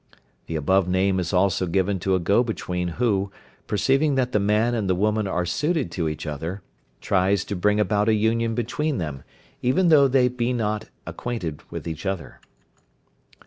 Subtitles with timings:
[0.47, 3.31] The above name is also given to a go between who,
[3.67, 6.63] perceiving that the man and the woman are suited to each other,
[7.01, 9.21] tries to bring about a union between them,
[9.61, 12.39] even though they be not acquainted with each other.